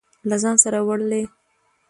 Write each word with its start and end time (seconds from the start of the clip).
له 0.29 0.35
ځان 0.43 0.55
سره 0.63 0.79
وړلې. 0.87 1.23